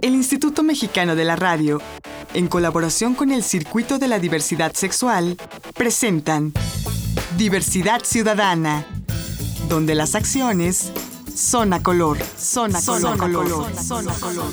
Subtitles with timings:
[0.00, 1.80] El Instituto Mexicano de la Radio,
[2.34, 5.36] en colaboración con el Circuito de la Diversidad Sexual,
[5.74, 6.52] presentan
[7.36, 8.86] Diversidad Ciudadana,
[9.68, 10.92] donde las acciones
[11.34, 14.44] son a color, son a color, color, son a color.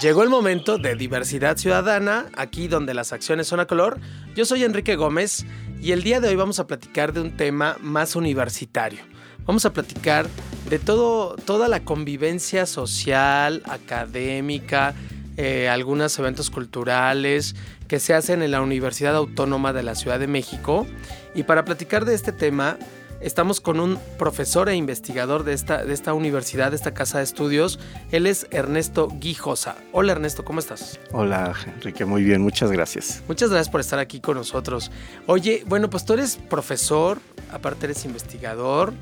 [0.00, 3.98] Llegó el momento de diversidad ciudadana, aquí donde las acciones son a color.
[4.36, 5.44] Yo soy Enrique Gómez
[5.80, 9.00] y el día de hoy vamos a platicar de un tema más universitario.
[9.48, 10.28] Vamos a platicar
[10.68, 14.94] de todo, toda la convivencia social, académica,
[15.38, 17.56] eh, algunos eventos culturales
[17.88, 20.86] que se hacen en la Universidad Autónoma de la Ciudad de México.
[21.34, 22.76] Y para platicar de este tema,
[23.20, 27.24] Estamos con un profesor e investigador de esta, de esta universidad, de esta casa de
[27.24, 27.80] estudios.
[28.12, 29.74] Él es Ernesto Guijosa.
[29.90, 31.00] Hola Ernesto, ¿cómo estás?
[31.12, 33.24] Hola Enrique, muy bien, muchas gracias.
[33.26, 34.92] Muchas gracias por estar aquí con nosotros.
[35.26, 37.18] Oye, bueno, pues tú eres profesor,
[37.50, 38.92] aparte eres investigador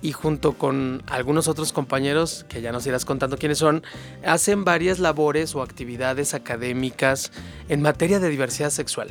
[0.00, 3.82] y junto con algunos otros compañeros, que ya nos irás contando quiénes son,
[4.24, 7.32] hacen varias labores o actividades académicas
[7.68, 9.08] en materia de diversidad sexual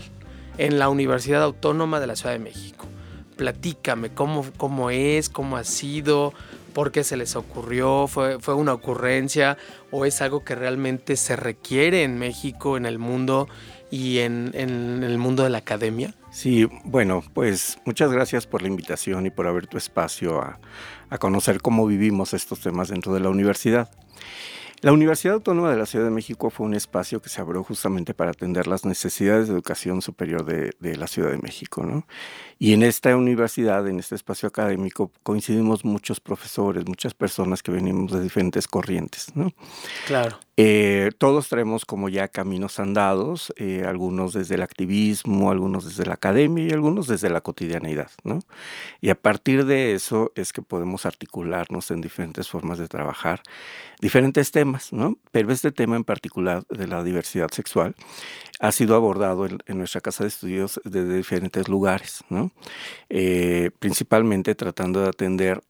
[0.58, 2.88] en la Universidad Autónoma de la Ciudad de México
[3.44, 6.31] platícame cómo, cómo es, cómo ha sido,
[6.72, 9.58] por qué se les ocurrió, ¿Fue, fue una ocurrencia
[9.91, 13.49] o es algo que realmente se requiere en México, en el mundo
[13.91, 16.14] y en, en el mundo de la academia.
[16.31, 20.58] Sí, bueno, pues muchas gracias por la invitación y por haber tu espacio a,
[21.09, 23.91] a conocer cómo vivimos estos temas dentro de la universidad.
[24.84, 28.14] La Universidad Autónoma de la Ciudad de México fue un espacio que se abrió justamente
[28.14, 31.84] para atender las necesidades de educación superior de, de, la Ciudad de México.
[31.86, 32.06] ¿no?
[32.59, 38.11] Y en esta universidad, en este espacio académico, coincidimos muchos profesores, muchas personas que venimos
[38.11, 39.34] de diferentes corrientes.
[39.36, 39.54] ¿no?
[40.06, 40.38] Claro.
[40.55, 46.13] Eh, todos traemos como ya caminos andados, eh, algunos desde el activismo, algunos desde la
[46.13, 48.39] academia y algunos desde la cotidianeidad, ¿no?
[49.01, 53.41] Y a partir de eso es que podemos articularnos en diferentes formas de trabajar
[53.99, 55.17] diferentes temas, ¿no?
[55.31, 57.95] Pero este tema en particular de la diversidad sexual
[58.59, 62.52] ha sido abordado en, nuestra casa de estudios desde diferentes lugares, ¿no?
[63.09, 65.63] Eh, principalmente tratando de atender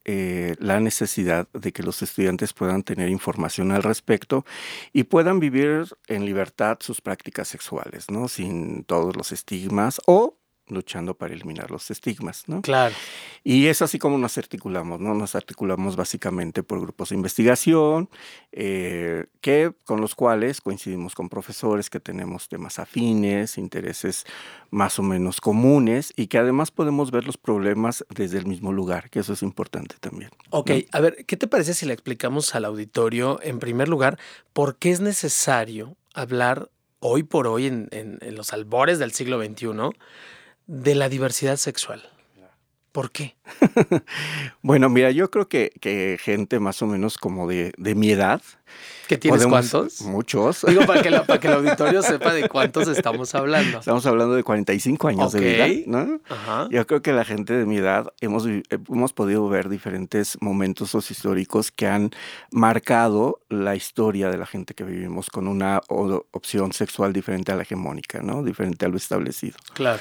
[0.60, 4.46] la necesidad de que los estudiantes puedan tener información al respecto
[4.92, 8.28] y puedan vivir en libertad sus prácticas sexuales, ¿no?
[8.28, 12.62] Sin todos los estigmas o luchando para eliminar los estigmas, ¿no?
[12.62, 12.96] Claro.
[13.44, 15.14] Y es así como nos articulamos, ¿no?
[15.14, 18.10] Nos articulamos básicamente por grupos de investigación,
[18.52, 24.26] eh, que, con los cuales coincidimos con profesores que tenemos temas afines, intereses
[24.70, 29.10] más o menos comunes y que además podemos ver los problemas desde el mismo lugar,
[29.10, 30.32] que eso es importante también.
[30.50, 30.76] Ok, ¿no?
[30.92, 34.18] a ver, ¿qué te parece si le explicamos al auditorio, en primer lugar,
[34.54, 36.70] por qué es necesario hablar
[37.00, 39.68] hoy por hoy, en, en, en los albores del siglo XXI,
[40.68, 42.04] de la diversidad sexual.
[42.92, 43.36] ¿Por qué?
[44.62, 48.42] bueno, mira, yo creo que, que, gente más o menos como de, de mi edad.
[49.08, 50.02] ¿Que tienes podemos, cuántos?
[50.02, 50.66] Muchos.
[50.68, 53.80] Digo, para que, la, para que, el auditorio sepa de cuántos estamos hablando.
[53.80, 55.42] Estamos hablando de 45 años okay.
[55.42, 56.22] de vida, ¿no?
[56.30, 56.68] Ajá.
[56.72, 61.72] Yo creo que la gente de mi edad hemos, hemos podido ver diferentes momentos sociohistóricos
[61.72, 62.12] que han
[62.52, 67.64] marcado la historia de la gente que vivimos con una opción sexual diferente a la
[67.64, 68.44] hegemónica, ¿no?
[68.44, 69.58] Diferente a lo establecido.
[69.74, 70.00] Claro.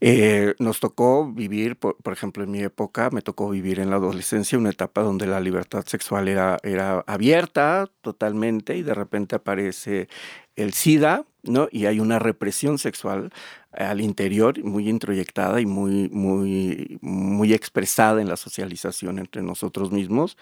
[0.00, 3.96] Eh, nos tocó vivir, por, por ejemplo, en mi época, me tocó vivir en la
[3.96, 10.08] adolescencia una etapa donde la libertad sexual era, era abierta totalmente y de repente aparece
[10.54, 11.66] el SIDA, ¿no?
[11.72, 13.32] Y hay una represión sexual
[13.76, 20.36] al interior muy introyectada y muy, muy, muy expresada en la socialización entre nosotros mismos.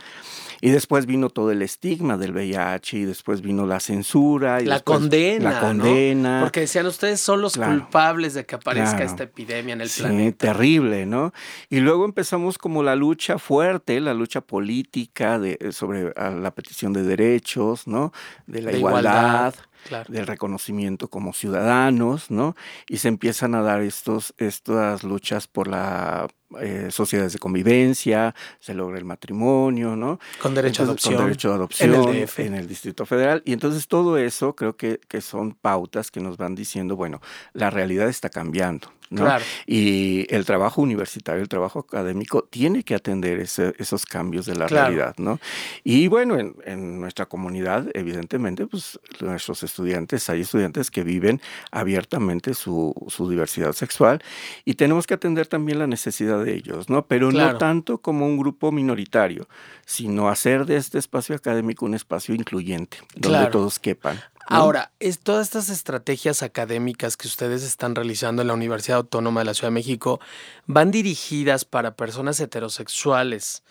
[0.61, 4.61] Y después vino todo el estigma del VIH y después vino la censura.
[4.61, 5.53] Y la condena.
[5.53, 6.39] La condena.
[6.39, 6.45] ¿no?
[6.45, 9.11] Porque decían ustedes son los claro, culpables de que aparezca claro.
[9.11, 10.53] esta epidemia en el sí, planeta.
[10.53, 11.33] terrible, ¿no?
[11.71, 17.03] Y luego empezamos como la lucha fuerte, la lucha política de, sobre la petición de
[17.03, 18.13] derechos, ¿no?
[18.47, 19.13] De la de igualdad.
[19.13, 20.13] igualdad claro.
[20.13, 22.57] del reconocimiento como ciudadanos, ¿no?
[22.89, 26.29] Y se empiezan a dar estos, estas luchas por la
[26.61, 30.19] eh, sociedades de convivencia, se logra el matrimonio, ¿no?
[30.41, 31.15] Con derecho entonces, a adopción.
[31.17, 32.39] Con derecho a adopción en el, DF.
[32.41, 33.43] en el Distrito Federal.
[33.45, 37.21] Y entonces todo eso creo que, que son pautas que nos van diciendo, bueno,
[37.53, 38.89] la realidad está cambiando.
[39.11, 39.23] ¿no?
[39.23, 39.45] Claro.
[39.67, 44.67] Y el trabajo universitario, el trabajo académico, tiene que atender ese, esos cambios de la
[44.67, 44.89] claro.
[44.89, 45.39] realidad, ¿no?
[45.83, 51.41] Y bueno, en, en, nuestra comunidad, evidentemente, pues nuestros estudiantes, hay estudiantes que viven
[51.71, 54.23] abiertamente su, su diversidad sexual
[54.65, 57.07] y tenemos que atender también la necesidad de ellos, ¿no?
[57.07, 57.53] Pero claro.
[57.53, 59.49] no tanto como un grupo minoritario,
[59.87, 63.51] sino hacer de este espacio académico un espacio incluyente, donde claro.
[63.51, 64.17] todos quepan.
[64.17, 64.57] ¿no?
[64.57, 69.47] Ahora, es todas estas estrategias académicas que ustedes están realizando en la Universidad Autónoma de
[69.47, 70.21] la Ciudad de México
[70.67, 73.63] van dirigidas para personas heterosexuales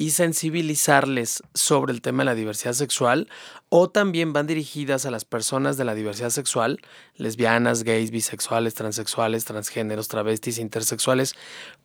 [0.00, 3.28] y sensibilizarles sobre el tema de la diversidad sexual
[3.68, 6.80] o también van dirigidas a las personas de la diversidad sexual,
[7.16, 11.34] lesbianas, gays, bisexuales, transexuales, transgéneros, travestis, intersexuales,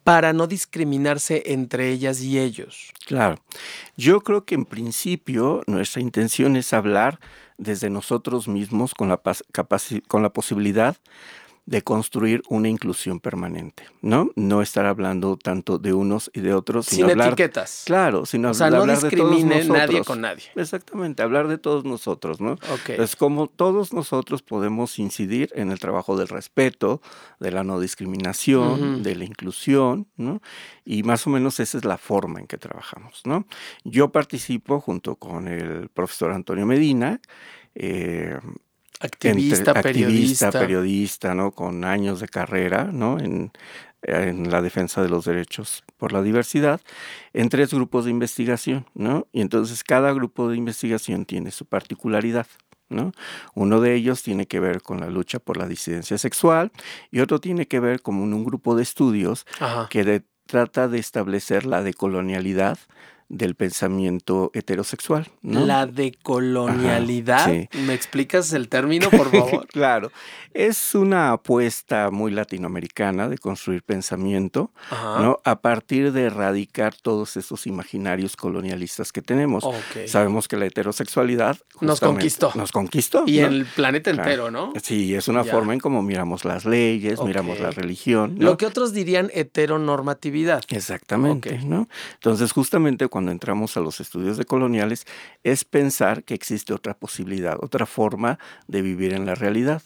[0.05, 2.93] para no discriminarse entre ellas y ellos.
[3.05, 3.35] Claro,
[3.97, 7.19] yo creo que en principio nuestra intención es hablar
[7.57, 9.19] desde nosotros mismos con la,
[10.07, 10.95] con la posibilidad
[11.65, 14.29] de construir una inclusión permanente, ¿no?
[14.35, 16.85] No estar hablando tanto de unos y de otros.
[16.85, 17.83] Sin etiquetas.
[17.85, 20.43] Claro, sino o sea, no discrimine nadie con nadie.
[20.55, 22.57] Exactamente, hablar de todos nosotros, ¿no?
[22.87, 27.01] Es como todos nosotros podemos incidir en el trabajo del respeto,
[27.39, 30.41] de la no discriminación, de la inclusión, ¿no?
[30.85, 33.47] Y más o menos esa es la forma en que trabajamos, ¿no?
[33.83, 37.21] Yo participo junto con el profesor Antonio Medina,
[37.73, 38.39] eh,
[38.99, 40.51] Activista, periodista.
[40.51, 41.51] periodista, ¿no?
[41.51, 43.19] Con años de carrera, ¿no?
[43.19, 43.51] En,
[44.01, 46.79] en, la defensa de los derechos por la diversidad,
[47.33, 49.27] en tres grupos de investigación, ¿no?
[49.31, 52.47] Y entonces cada grupo de investigación tiene su particularidad.
[52.87, 53.13] ¿No?
[53.55, 56.71] Uno de ellos tiene que ver con la lucha por la disidencia sexual
[57.09, 59.47] y otro tiene que ver con un grupo de estudios
[59.89, 62.77] que trata de establecer la decolonialidad
[63.29, 65.27] del pensamiento heterosexual.
[65.41, 67.47] La decolonialidad.
[67.73, 69.67] ¿Me explicas el término, por favor?
[69.67, 70.11] claro.
[70.53, 75.39] Es una apuesta muy latinoamericana de construir pensamiento, ¿no?
[75.43, 79.65] A partir de erradicar todos esos imaginarios colonialistas que tenemos.
[80.05, 82.51] Sabemos que la heterosexualidad nos conquistó.
[82.55, 83.23] Nos conquistó.
[83.27, 84.71] Y el planeta entero, ¿no?
[84.81, 88.35] Sí, es una forma en cómo miramos las leyes, miramos la religión.
[88.39, 90.63] Lo que otros dirían heteronormatividad.
[90.69, 91.89] Exactamente, ¿no?
[92.13, 95.07] Entonces, justamente cuando entramos a los estudios de coloniales
[95.45, 99.81] es pensar que existe otra posibilidad, otra forma de vivir en la realidad.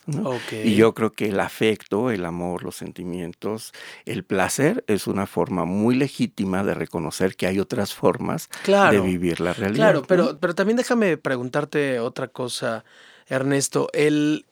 [0.63, 3.71] Y yo creo que el afecto, el amor, los sentimientos,
[4.05, 9.41] el placer es una forma muy legítima de reconocer que hay otras formas de vivir
[9.41, 9.91] la realidad.
[9.91, 12.83] Claro, pero, pero también déjame preguntarte otra cosa,
[13.27, 13.89] Ernesto.
[13.93, 14.47] El,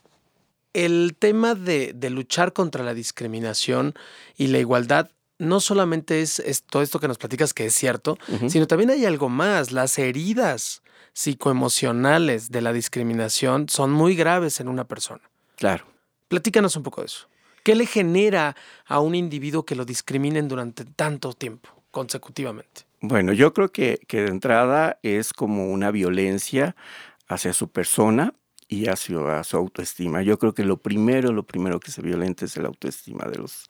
[0.73, 3.95] el tema de, de, luchar contra la discriminación
[4.37, 5.09] y la igualdad
[5.39, 8.17] no solamente es, todo esto que nos platicas que es cierto,
[8.47, 9.71] sino también hay algo más.
[9.71, 10.81] Las heridas
[11.13, 15.21] psicoemocionales de la discriminación son muy graves en una persona.
[15.55, 15.85] Claro.
[16.27, 17.27] Platícanos un poco de eso.
[17.63, 18.55] ¿Qué le genera
[18.85, 22.83] a un individuo que lo discriminen durante tanto tiempo, consecutivamente?
[23.01, 26.75] Bueno, yo creo que, que de entrada es como una violencia
[27.27, 28.33] hacia su persona,
[28.67, 30.21] y hacia su autoestima.
[30.21, 33.65] Yo creo que lo primero, lo primero que se violenta es el autoestima de los,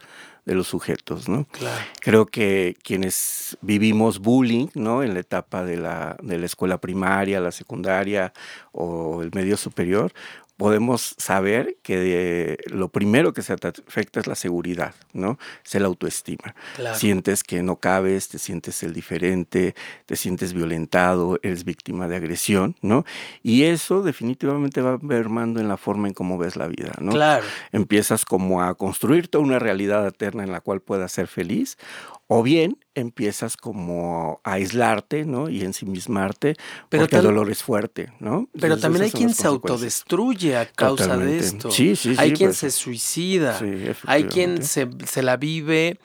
[0.46, 1.46] de los sujetos, ¿no?
[1.52, 1.84] Claro.
[2.02, 5.04] Creo que quienes vivimos bullying, ¿no?
[5.04, 8.34] En la etapa de la, de la escuela primaria, la secundaria
[8.72, 10.14] o el medio superior,
[10.58, 15.38] podemos saber que lo primero que se afecta es la seguridad, ¿no?
[15.64, 16.56] Es el autoestima.
[16.96, 19.76] Sientes que no cabes, te sientes el diferente,
[20.08, 23.06] te sientes violentado, eres víctima de agresión, ¿no?
[23.44, 27.12] Y eso definitivamente va mermando en la forma en cómo ves la vida, ¿no?
[27.12, 27.46] Claro.
[27.72, 31.78] Empiezas como a construir toda una realidad eterna en la cual puedas ser feliz
[32.28, 35.50] o bien empiezas como a aislarte, ¿no?
[35.50, 36.56] Y ensimismarte,
[36.90, 38.50] pero porque el dolor es fuerte, ¿no?
[38.60, 41.72] Pero también hay quien se autodestruye a causa de esto.
[41.72, 42.58] Sí, sí, Hay quien pues.
[42.58, 43.60] se suicida.
[44.06, 46.00] hay quien se, se la vive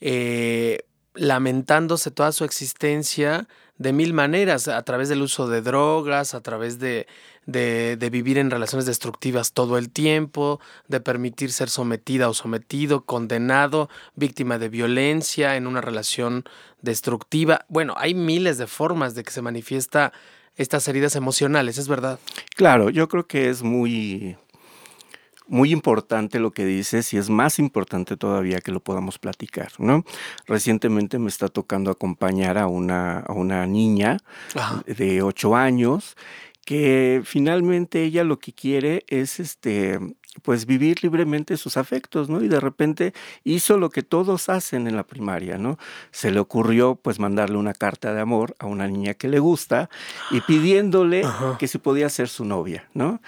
[0.00, 0.80] eh,
[1.14, 6.78] lamentándose toda su existencia de mil maneras, a través del uso de drogas, a través
[6.78, 7.06] de,
[7.46, 13.88] de, vivir en relaciones destructivas todo el tiempo, de permitir ser sometida o sometido, condenado,
[14.14, 16.44] víctima de violencia en una relación
[16.82, 17.64] destructiva.
[17.68, 20.12] Bueno, hay miles de formas de que se manifiesta
[20.56, 22.18] estas heridas emocionales, ¿es verdad?
[22.56, 24.36] Claro, yo creo que es muy
[25.48, 30.04] muy importante lo que dices y es más importante todavía que lo podamos platicar, ¿no?
[30.46, 34.18] Recientemente me está tocando acompañar a una, a una niña
[34.86, 36.16] de ocho años
[36.64, 40.00] que finalmente ella lo que quiere es este
[40.42, 42.42] pues vivir libremente sus afectos, ¿no?
[42.42, 45.78] Y de repente hizo lo que todos hacen en la primaria, ¿no?
[46.10, 49.88] Se le ocurrió pues mandarle una carta de amor a una niña que le gusta
[50.30, 51.24] y pidiéndole
[51.58, 53.20] que si podía ser su novia, ¿no?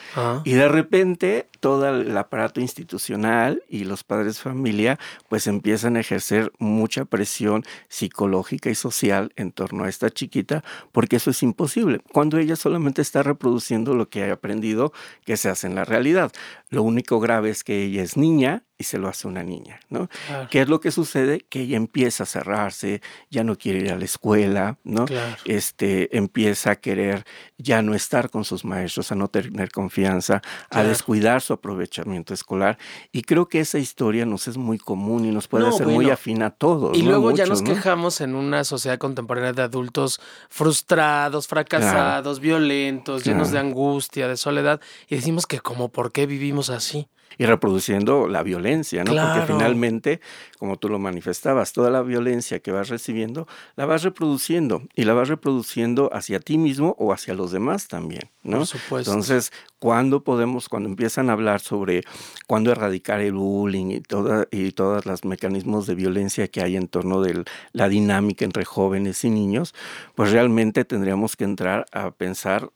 [0.45, 4.99] Y de repente todo el aparato institucional y los padres familia
[5.29, 10.63] pues empiezan a ejercer mucha presión psicológica y social en torno a esta chiquita
[10.93, 14.93] porque eso es imposible, cuando ella solamente está reproduciendo lo que ha aprendido
[15.25, 16.33] que se hace en la realidad.
[16.71, 20.09] Lo único grave es que ella es niña y se lo hace una niña, ¿no?
[20.51, 21.45] ¿Qué es lo que sucede?
[21.49, 25.05] Que ella empieza a cerrarse, ya no quiere ir a la escuela, ¿no?
[25.45, 27.25] Este, empieza a querer
[27.57, 32.79] ya no estar con sus maestros, a no tener confianza, a descuidar su aprovechamiento escolar.
[33.11, 36.45] Y creo que esa historia nos es muy común y nos puede hacer muy afín
[36.45, 36.97] a todos.
[36.97, 43.51] Y luego ya nos quejamos en una sociedad contemporánea de adultos frustrados, fracasados, violentos, llenos
[43.51, 48.43] de angustia, de soledad, y decimos que como por qué vivimos así y reproduciendo la
[48.43, 49.15] violencia, ¿no?
[49.15, 50.21] Porque finalmente,
[50.59, 55.15] como tú lo manifestabas, toda la violencia que vas recibiendo la vas reproduciendo y la
[55.15, 58.59] vas reproduciendo hacia ti mismo o hacia los demás también, ¿no?
[58.59, 59.11] Por supuesto.
[59.11, 62.03] Entonces, cuando podemos, cuando empiezan a hablar sobre
[62.47, 66.89] cuándo erradicar el bullying y, toda, y todos los mecanismos de violencia que hay en
[66.89, 69.75] torno de la dinámica entre jóvenes y niños,
[70.15, 72.71] pues realmente tendríamos que entrar a pensar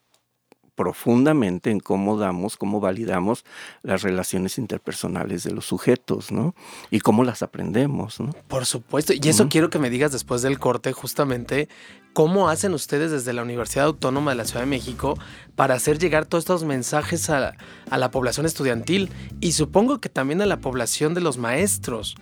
[0.74, 3.44] profundamente en cómo damos, cómo validamos
[3.82, 6.54] las relaciones interpersonales de los sujetos, ¿no?
[6.90, 8.30] Y cómo las aprendemos, ¿no?
[8.48, 9.12] Por supuesto.
[9.12, 11.68] Y eso quiero que me digas después del corte, justamente,
[12.12, 15.18] ¿cómo hacen ustedes desde la Universidad Autónoma de la Ciudad de México
[15.54, 17.54] para hacer llegar todos estos mensajes a,
[17.90, 19.10] a la población estudiantil
[19.40, 22.16] y supongo que también a la población de los maestros?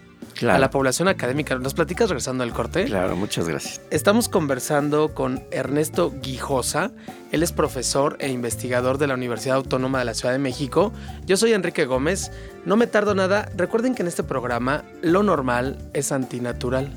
[0.49, 1.57] A la población académica.
[1.57, 2.85] ¿Nos platicas regresando al corte?
[2.85, 3.81] Claro, muchas gracias.
[3.91, 6.91] Estamos conversando con Ernesto Guijosa.
[7.33, 10.93] Él es profesor e investigador de la Universidad Autónoma de la Ciudad de México.
[11.27, 12.33] Yo soy Enrique Gómez.
[12.65, 13.51] No me tardo nada.
[13.57, 16.91] Recuerden que en este programa lo normal es antinatural.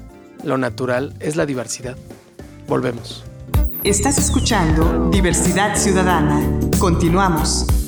[0.43, 1.97] Lo natural es la diversidad.
[2.67, 3.23] Volvemos.
[3.83, 6.41] Estás escuchando Diversidad Ciudadana.
[6.79, 7.82] Continuamos.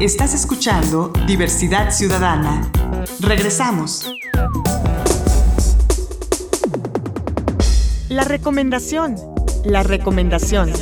[0.00, 2.72] Estás escuchando Diversidad Ciudadana.
[3.20, 4.10] Regresamos.
[8.08, 9.16] La recomendación.
[9.62, 10.72] La recomendación.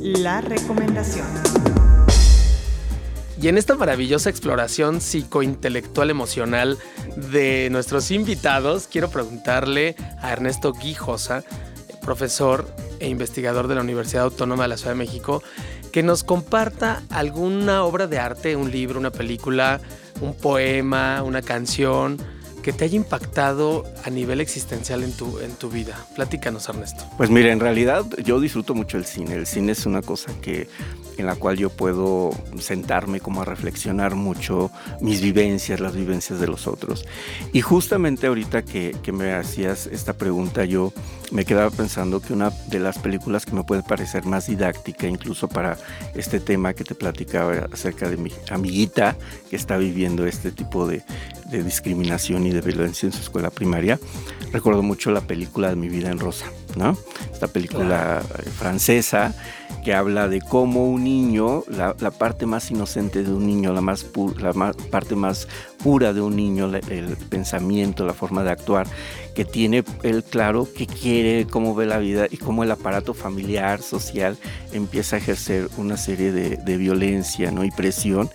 [0.00, 1.26] La recomendación.
[3.38, 6.78] Y en esta maravillosa exploración psicointelectual emocional
[7.14, 11.44] de nuestros invitados, quiero preguntarle a Ernesto Guijosa,
[12.00, 12.66] profesor
[13.00, 15.42] e investigador de la Universidad Autónoma de la Ciudad de México,
[15.96, 19.80] que nos comparta alguna obra de arte, un libro, una película,
[20.20, 22.18] un poema, una canción
[22.66, 26.04] que te haya impactado a nivel existencial en tu, en tu vida.
[26.16, 27.04] Platícanos, Ernesto.
[27.16, 29.36] Pues mira, en realidad yo disfruto mucho el cine.
[29.36, 30.68] El cine es una cosa que
[31.16, 36.48] en la cual yo puedo sentarme como a reflexionar mucho mis vivencias, las vivencias de
[36.48, 37.06] los otros.
[37.52, 40.92] Y justamente ahorita que, que me hacías esta pregunta, yo
[41.30, 45.48] me quedaba pensando que una de las películas que me puede parecer más didáctica, incluso
[45.48, 45.76] para
[46.14, 49.16] este tema que te platicaba acerca de mi amiguita
[49.48, 51.02] que está viviendo este tipo de,
[51.50, 53.98] de discriminación y de violencia en su escuela primaria,
[54.52, 56.96] recuerdo mucho la película de Mi vida en rosa, ¿no?
[57.32, 58.22] Esta película
[58.58, 59.34] francesa
[59.84, 64.04] que habla de cómo un niño, la, parte más inocente de un niño, la, más
[64.40, 64.52] la
[64.90, 65.46] parte más
[65.86, 68.88] pura de un niño, el pensamiento, la forma de actuar,
[69.36, 73.82] que tiene él claro que quiere, cómo ve la vida y cómo el aparato familiar,
[73.82, 74.36] social,
[74.72, 77.64] empieza a ejercer una serie de, violencia ¿no?
[77.64, 78.30] y presión,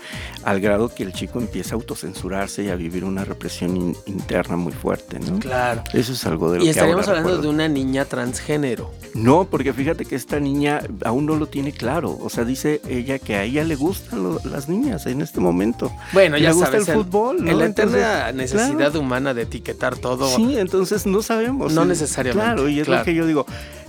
[0.46, 4.72] al grado que el chico empieza a autocensurarse y a vivir una represión interna muy
[4.72, 5.20] fuerte.
[5.20, 5.40] ¿no?
[5.40, 5.84] Claro.
[5.92, 8.92] Eso es algo de lo y que Y estaríamos hablando de una niña transgénero.
[9.14, 12.18] No, porque fíjate que esta niña aún no lo tiene claro.
[12.22, 15.92] O sea, dice ella que a ella le gustan las niñas en este momento.
[16.14, 17.41] Bueno, ya le gusta el fútbol.
[17.46, 20.28] En la eterna necesidad humana de etiquetar todo.
[20.36, 21.74] Sí, entonces no sabemos.
[21.74, 22.46] No necesariamente.
[22.46, 23.46] Claro, y es lo que yo digo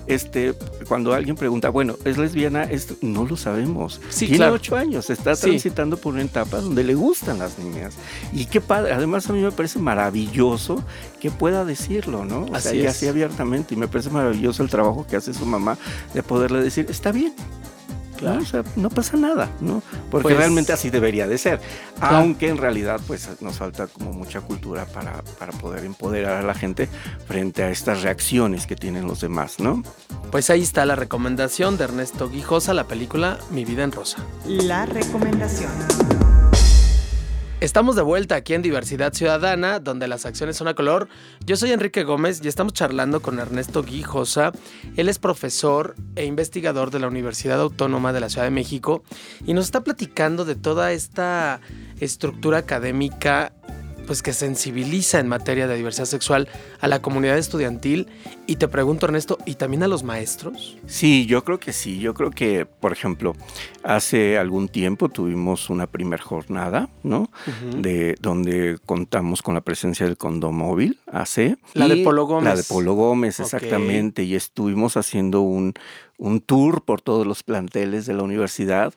[0.06, 0.54] este,
[0.88, 2.68] cuando alguien pregunta, bueno, ¿es lesbiana?
[3.00, 4.00] no lo sabemos.
[4.08, 7.94] Sí, Tiene ocho años, está transitando por una etapa donde le gustan las niñas.
[8.32, 10.82] Y qué padre, además a mí me parece maravilloso
[11.20, 12.46] que pueda decirlo, ¿no?
[12.46, 13.74] O así y así abiertamente.
[13.74, 15.78] Y me parece maravilloso el trabajo que hace su mamá
[16.14, 17.32] de poderle decir, está bien,
[18.22, 18.38] ¿no?
[18.38, 19.82] O sea, no pasa nada, ¿no?
[20.10, 21.60] Porque pues realmente así debería de ser.
[22.00, 26.54] Aunque en realidad, pues nos falta como mucha cultura para, para poder empoderar a la
[26.54, 26.88] gente
[27.26, 29.82] frente a estas reacciones que tienen los demás, ¿no?
[30.30, 34.18] Pues ahí está la recomendación de Ernesto Guijosa, la película Mi vida en rosa.
[34.46, 35.70] La recomendación.
[37.62, 41.08] Estamos de vuelta aquí en Diversidad Ciudadana, donde las acciones son a color.
[41.46, 44.50] Yo soy Enrique Gómez y estamos charlando con Ernesto Guijosa.
[44.96, 49.04] Él es profesor e investigador de la Universidad Autónoma de la Ciudad de México
[49.46, 51.60] y nos está platicando de toda esta
[52.00, 53.52] estructura académica
[54.12, 56.46] pues que sensibiliza en materia de diversidad sexual
[56.82, 58.08] a la comunidad estudiantil
[58.46, 60.76] y te pregunto Ernesto, ¿y también a los maestros?
[60.84, 63.34] Sí, yo creo que sí, yo creo que por ejemplo,
[63.82, 67.30] hace algún tiempo tuvimos una primer jornada, ¿no?
[67.78, 71.56] De donde contamos con la presencia del condomóvil AC.
[71.72, 72.44] La de Polo Gómez.
[72.44, 75.72] La de Polo Gómez, exactamente, y estuvimos haciendo un
[76.22, 78.94] un tour por todos los planteles de la universidad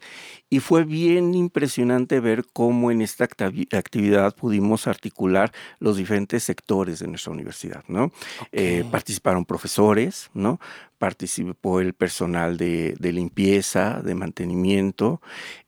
[0.47, 7.07] y fue bien impresionante ver cómo en esta actividad pudimos articular los diferentes sectores de
[7.07, 8.11] nuestra universidad, ¿no?
[8.51, 10.59] Eh, participaron profesores, ¿no?
[10.99, 15.19] Participó el personal de, limpieza, de mantenimiento,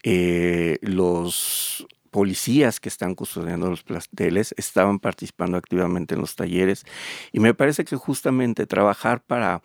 [0.03, 6.85] eh, los policías que están custodiando los planteles estaban participando activamente en los talleres
[7.31, 9.61] y me parece que justamente trabajar para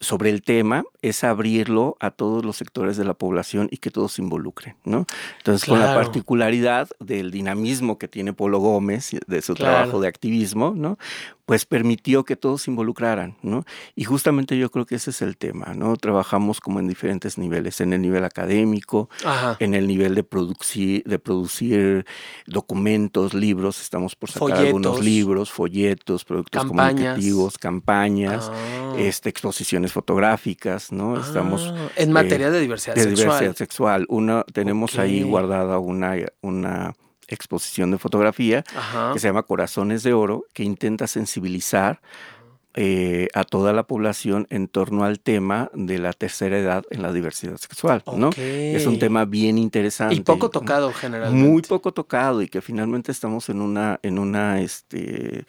[0.00, 4.12] sobre el tema es abrirlo a todos los sectores de la población y que todos
[4.12, 5.06] se involucren, ¿no?
[5.38, 10.72] Entonces, con la particularidad del dinamismo que tiene Polo Gómez, de su trabajo de activismo,
[10.74, 10.98] ¿no?
[11.50, 13.64] pues permitió que todos se involucraran, ¿no?
[13.96, 15.96] Y justamente yo creo que ese es el tema, ¿no?
[15.96, 19.10] Trabajamos como en diferentes niveles, en el nivel académico,
[19.58, 22.06] en el nivel de producir, de producir
[22.46, 28.94] documentos, libros, estamos por sacar algunos libros, folletos, productos comunicativos, campañas, ah.
[28.96, 31.20] este, exposiciones fotográficas, ¿no?
[31.20, 33.26] estamos ah, en materia de diversidad de sexual.
[33.26, 34.06] diversidad sexual.
[34.08, 36.94] Una, tenemos ahí guardada una, una
[37.28, 38.64] exposición de fotografía
[39.12, 42.00] que se llama Corazones de Oro, que intenta sensibilizar
[42.74, 47.12] eh, a toda la población en torno al tema de la tercera edad en la
[47.12, 48.30] diversidad sexual, ¿no?
[48.36, 50.14] Es un tema bien interesante.
[50.14, 51.48] Y poco tocado generalmente.
[51.48, 55.46] Muy poco tocado y que finalmente estamos en una, en una, este,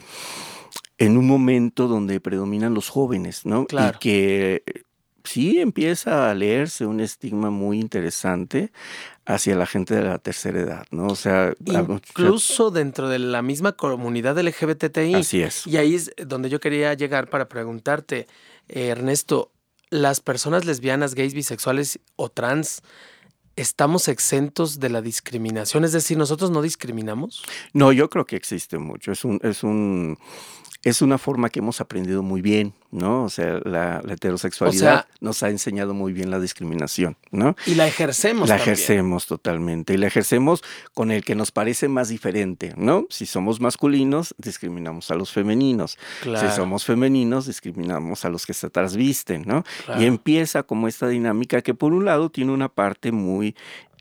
[1.01, 3.65] en un momento donde predominan los jóvenes, ¿no?
[3.65, 3.97] Claro.
[3.97, 4.63] Y que
[5.23, 8.71] sí empieza a leerse un estigma muy interesante
[9.25, 11.07] hacia la gente de la tercera edad, ¿no?
[11.07, 15.15] O sea, incluso dentro de la misma comunidad LGBTI.
[15.15, 15.65] Así es.
[15.65, 18.27] Y ahí es donde yo quería llegar para preguntarte,
[18.69, 19.51] eh, Ernesto,
[19.89, 22.83] las personas lesbianas, gays, bisexuales o trans
[23.57, 25.83] ¿Estamos exentos de la discriminación?
[25.83, 27.43] Es decir, ¿nosotros no discriminamos?
[27.73, 29.11] No, yo creo que existe mucho.
[29.11, 30.17] Es un, es un,
[30.83, 33.23] es una forma que hemos aprendido muy bien, ¿no?
[33.23, 37.55] O sea, la, heterosexualidad nos ha enseñado muy bien la discriminación, ¿no?
[37.67, 38.49] Y la ejercemos.
[38.49, 39.93] La ejercemos totalmente.
[39.93, 40.63] Y la ejercemos
[40.95, 43.05] con el que nos parece más diferente, ¿no?
[43.09, 45.99] Si somos masculinos, discriminamos a los femeninos.
[46.23, 49.63] Si somos femeninos, discriminamos a los que se trasvisten, ¿no?
[49.99, 53.55] Y empieza como esta dinámica que por un lado tiene una parte muy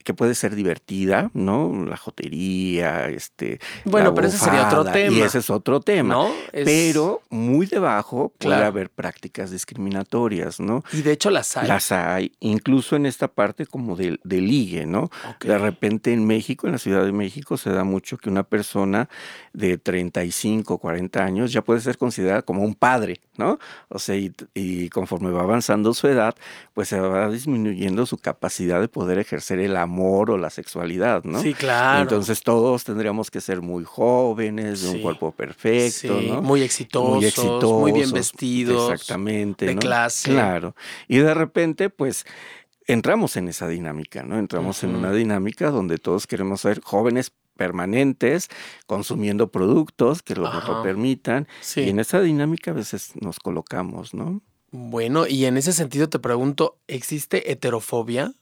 [0.04, 1.84] que puede ser divertida, ¿no?
[1.86, 3.60] La jotería, este.
[3.84, 5.16] Bueno, pero ese sería otro tema.
[5.16, 6.14] Y ese es otro tema.
[6.14, 6.30] ¿No?
[6.52, 10.82] Pero muy debajo puede haber prácticas discriminatorias, ¿no?
[10.92, 11.68] Y de hecho las hay.
[11.68, 15.10] Las hay, incluso en esta parte como de, de ligue, ¿no?
[15.40, 19.08] De repente en México, en la Ciudad de México, se da mucho que una persona
[19.52, 23.58] de 35, 40 años ya puede ser considerada como un padre, ¿no?
[23.88, 26.34] O sea, y, y conforme va avanzando su edad,
[26.72, 31.24] pues se va disminuyendo su capacidad de poder ejercer el amor amor o la sexualidad,
[31.24, 31.42] ¿no?
[31.42, 32.02] Sí, claro.
[32.02, 36.42] Entonces todos tendríamos que ser muy jóvenes, de un cuerpo perfecto, ¿no?
[36.42, 38.92] Muy exitosos, muy exitosos, muy bien vestidos.
[38.92, 39.66] Exactamente.
[39.66, 40.30] De clase.
[40.30, 40.76] Claro.
[41.08, 42.24] Y de repente, pues
[42.86, 44.38] entramos en esa dinámica, ¿no?
[44.38, 48.48] Entramos en una dinámica donde todos queremos ser jóvenes permanentes,
[48.86, 51.46] consumiendo productos que lo, lo permitan.
[51.76, 54.40] Y en esa dinámica a veces nos colocamos, ¿no?
[54.72, 58.32] Bueno, y en ese sentido te pregunto, ¿existe heterofobia?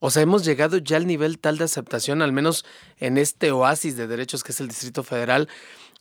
[0.00, 2.64] O sea, hemos llegado ya al nivel tal de aceptación, al menos
[2.98, 5.48] en este oasis de derechos que es el Distrito Federal,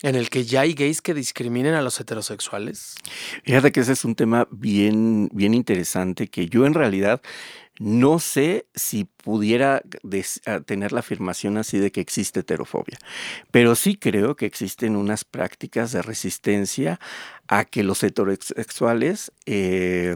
[0.01, 2.95] en el que ya hay gays que discriminen a los heterosexuales.
[3.43, 7.21] Fíjate que ese es un tema bien, bien interesante que yo en realidad
[7.79, 9.81] no sé si pudiera
[10.65, 12.97] tener la afirmación así de que existe heterofobia,
[13.51, 16.99] pero sí creo que existen unas prácticas de resistencia
[17.47, 20.15] a que los heterosexuales eh,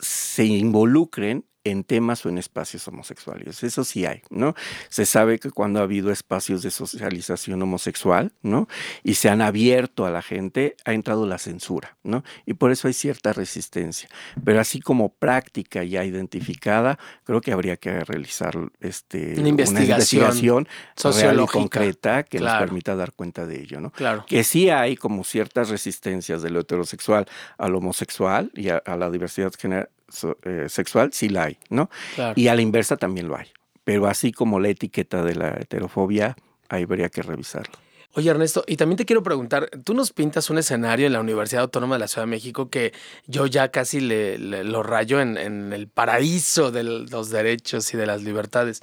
[0.00, 3.62] se involucren en temas o en espacios homosexuales.
[3.62, 4.54] Eso sí hay, ¿no?
[4.88, 8.68] Se sabe que cuando ha habido espacios de socialización homosexual, ¿no?
[9.02, 12.24] Y se han abierto a la gente, ha entrado la censura, ¿no?
[12.46, 14.08] Y por eso hay cierta resistencia.
[14.44, 21.58] Pero así como práctica ya identificada, creo que habría que realizar este, una investigación, sociológica
[21.58, 23.90] concreta que nos permita dar cuenta de ello, ¿no?
[23.90, 24.24] Claro.
[24.26, 27.26] Que sí hay como ciertas resistencias de lo heterosexual
[27.56, 29.52] al homosexual y a, a la diversidad
[30.42, 31.90] eh, sexual, sí la hay, ¿no?
[32.34, 33.46] Y a la inversa también lo hay.
[33.84, 36.36] Pero así como la etiqueta de la heterofobia,
[36.68, 37.72] ahí habría que revisarlo.
[38.14, 41.62] Oye Ernesto, y también te quiero preguntar, tú nos pintas un escenario en la Universidad
[41.62, 42.92] Autónoma de la Ciudad de México que
[43.26, 48.22] yo ya casi le, lo rayo en, el paraíso de los derechos y de las
[48.22, 48.80] libertades.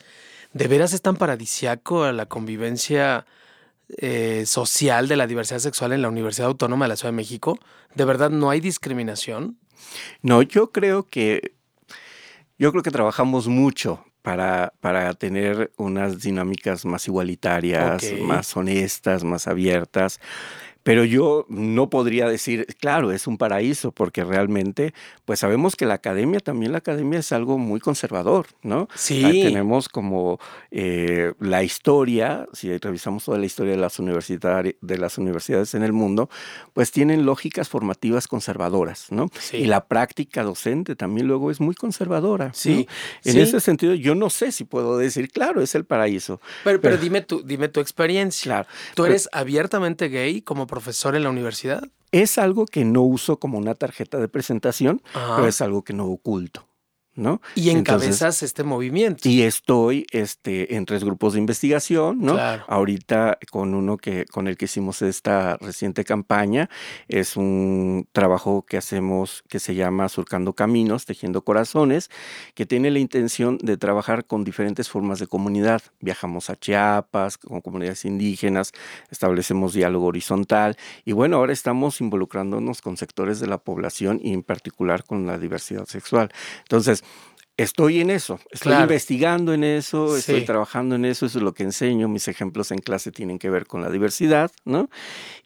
[0.53, 3.25] ¿De veras es tan paradisiaco la convivencia
[3.97, 7.59] eh, social de la diversidad sexual en la Universidad Autónoma de la Ciudad de México?
[7.95, 9.57] ¿De verdad no hay discriminación?
[10.21, 11.55] No, yo creo que
[12.57, 19.47] yo creo que trabajamos mucho para, para tener unas dinámicas más igualitarias, más honestas, más
[19.47, 20.19] abiertas.
[20.85, 24.93] Pero yo no podría decir, claro, es un paraíso, porque realmente,
[25.25, 28.87] pues sabemos que la academia, también la academia es algo muy conservador, ¿no?
[28.93, 29.23] Sí.
[29.43, 35.73] tenemos como eh, la historia, si revisamos toda la historia de las, de las universidades
[35.73, 36.29] en el mundo,
[36.73, 39.29] pues tienen lógicas formativas conservadoras, ¿no?
[39.39, 39.57] Sí.
[39.57, 42.51] Y la práctica docente también luego es muy conservadora.
[42.53, 42.85] Sí.
[43.23, 43.31] ¿no?
[43.31, 43.39] En Sí.
[43.41, 46.39] ese sentido, yo no sé si puedo decir, claro, es el paraíso.
[46.63, 48.43] Pero, pero Pero- dime, tu, dime tu experiencia.
[48.51, 48.67] Claro.
[48.93, 51.81] ¿Tú Pero- eres abiertamente gay como profesor en la universidad?
[52.11, 55.37] Es algo que no uso como una tarjeta de presentación, Ajá.
[55.37, 56.67] pero es algo que no oculto,
[57.15, 57.41] ¿no?
[57.55, 59.27] Y Entonces, encabezas este movimiento.
[59.27, 62.33] Y estoy este, en tres grupos de investigación, ¿no?
[62.33, 62.63] Claro.
[62.67, 66.69] Ahorita con uno que, con el que hicimos esta reciente campaña,
[67.07, 72.09] es un trabajo que hacemos que se llama Surcando Caminos, Tejiendo Corazones,
[72.53, 75.81] que tiene la intención de trabajar con diferentes formas de comunidad.
[75.99, 78.71] Viajamos a Chiapas, con comunidades indígenas,
[79.09, 84.43] establecemos diálogo horizontal y bueno, ahora estamos involucrándonos con sectores de la población y en
[84.43, 86.31] particular con la diversidad sexual.
[86.63, 87.03] Entonces,
[87.57, 88.83] Estoy en eso, estoy Claro.
[88.83, 92.79] investigando en eso, estoy trabajando en eso, eso es lo que enseño, mis ejemplos en
[92.79, 94.89] clase tienen que ver con la diversidad, ¿no?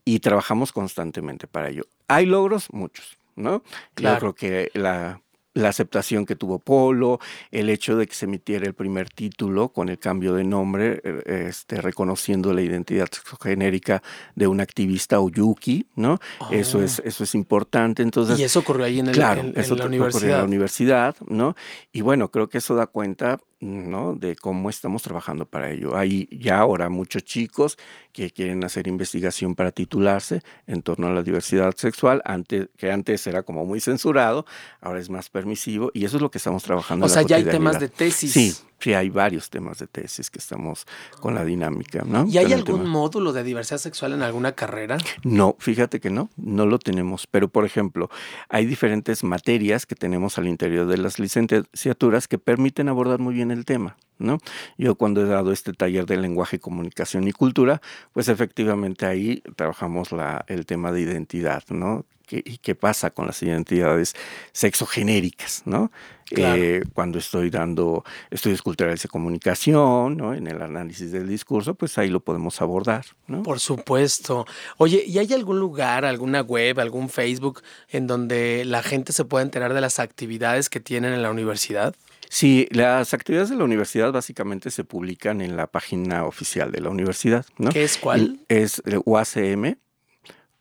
[0.05, 1.85] Y trabajamos constantemente para ello.
[2.07, 3.63] Hay logros, muchos, ¿no?
[3.93, 4.15] Claro.
[4.15, 5.21] Yo creo que la,
[5.55, 7.19] la aceptación que tuvo Polo,
[7.51, 11.45] el hecho de que se emitiera el primer título con el cambio de nombre, eh,
[11.49, 13.07] este, reconociendo la identidad
[13.41, 14.01] genérica
[14.35, 16.19] de un activista o yuki, ¿no?
[16.51, 18.03] Eso, es, eso es importante.
[18.03, 20.37] Entonces, y eso ocurrió ahí en, el, Claro, en- en eso la ocurrió en universidad.
[20.37, 21.55] la universidad, ¿no?
[21.91, 24.15] Y bueno, creo que eso da cuenta, ¿no?
[24.15, 25.95] De cómo estamos trabajando para ello.
[25.95, 27.77] Hay ya ahora muchos chicos
[28.11, 33.25] que quieren hacer investigación para titularse en torno a la diversidad sexual, antes, que antes
[33.27, 34.45] era como muy censurado,
[34.81, 37.05] ahora es más permisivo y eso es lo que estamos trabajando.
[37.05, 38.31] o en sea, la ya hay temas de tesis.
[38.31, 40.85] Sí, sí, hay varios temas de tesis que estamos
[41.19, 42.25] con la dinámica, ¿no?
[42.27, 44.97] ¿Y hay Con algún módulo de diversidad sexual en alguna carrera?
[45.23, 47.27] No, fíjate que no, no lo tenemos.
[47.27, 48.09] Pero, por ejemplo,
[48.49, 53.51] hay diferentes materias que tenemos al interior de las licenciaturas que permiten abordar muy bien
[53.51, 53.97] el tema.
[54.19, 54.37] ¿No?
[54.77, 57.81] Yo cuando he dado este taller de lenguaje, comunicación y cultura,
[58.13, 62.05] pues efectivamente ahí trabajamos la, el tema de identidad, ¿no?
[62.27, 64.13] ¿Qué, ¿Y qué pasa con las identidades
[64.51, 65.91] sexogenéricas, ¿no?
[66.25, 66.61] Claro.
[66.61, 70.35] Eh, cuando estoy dando estudios culturales de comunicación, ¿no?
[70.35, 73.41] En el análisis del discurso, pues ahí lo podemos abordar, ¿no?
[73.41, 74.45] Por supuesto.
[74.77, 79.43] Oye, ¿y hay algún lugar, alguna web, algún Facebook en donde la gente se pueda
[79.43, 81.95] enterar de las actividades que tienen en la universidad?
[82.29, 86.89] Sí, las actividades de la universidad básicamente se publican en la página oficial de la
[86.89, 87.71] universidad, ¿no?
[87.71, 88.39] ¿Qué es cuál?
[88.47, 88.81] Es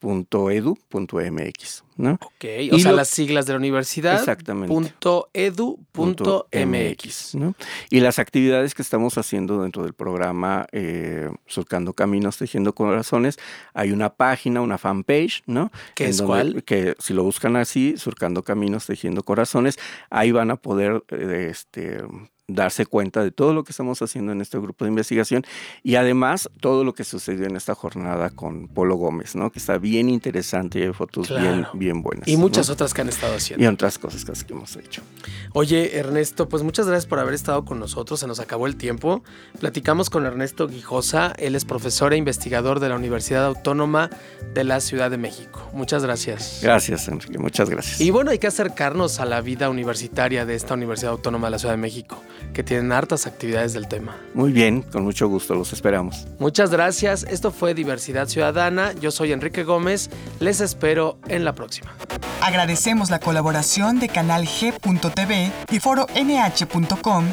[0.00, 2.12] uacm.edu.mx, ¿no?
[2.14, 4.18] Ok, o sea, lo- las siglas de la universidad.
[4.18, 4.68] Exactamente.
[4.72, 7.34] Punto edu punto mx.
[7.34, 7.54] ¿no?
[7.90, 13.38] Y las actividades que estamos haciendo dentro del programa eh, Surcando Caminos, Tejiendo Corazones,
[13.74, 15.70] hay una página, una fanpage, ¿no?
[15.94, 16.64] ¿Qué En es donde- cuál?
[16.64, 19.78] Que si lo buscan así, Surcando Caminos, Tejiendo Corazones,
[20.11, 22.02] ahí van a poder eh, este,
[22.48, 25.44] darse cuenta de todo lo que estamos haciendo en este grupo de investigación
[25.82, 29.50] y además todo lo que sucedió en esta jornada con Polo Gómez, ¿no?
[29.52, 31.70] Que está bien interesante y hay fotos bien, Claro.
[31.74, 32.26] bien buenas.
[32.26, 32.72] Y muchas ¿no?
[32.74, 33.62] otras que han estado haciendo.
[33.64, 35.02] Y otras cosas que que hemos hecho.
[35.52, 38.20] Oye, Ernesto, pues muchas gracias por haber estado con nosotros.
[38.20, 39.22] Se nos acabó el tiempo.
[39.58, 41.32] Platicamos con Ernesto Guijosa.
[41.38, 44.11] Él es profesor e investigador de la Universidad Autónoma
[44.54, 45.68] de la Ciudad de México.
[45.72, 46.61] Muchas gracias.
[46.62, 47.38] Gracias, Enrique.
[47.38, 48.00] Muchas gracias.
[48.00, 51.58] Y bueno, hay que acercarnos a la vida universitaria de esta Universidad Autónoma de la
[51.58, 52.22] Ciudad de México,
[52.53, 54.16] que tienen hartas actividades del tema.
[54.35, 56.27] Muy bien, con mucho gusto, los esperamos.
[56.38, 57.24] Muchas gracias.
[57.24, 58.92] Esto fue Diversidad Ciudadana.
[58.94, 60.11] Yo soy Enrique Gómez.
[60.40, 61.94] Les espero en la próxima.
[62.40, 67.27] Agradecemos la colaboración de Canal G.tv y Foro NH.com.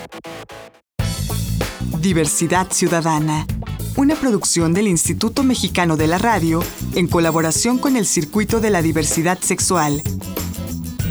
[1.99, 3.47] Diversidad Ciudadana,
[3.95, 6.63] una producción del Instituto Mexicano de la Radio
[6.93, 10.01] en colaboración con el Circuito de la Diversidad Sexual.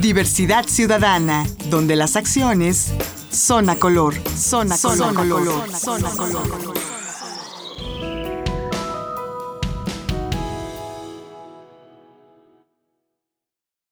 [0.01, 2.93] Diversidad Ciudadana, donde las acciones
[3.35, 6.94] son a color, son a color, son a color, son a color.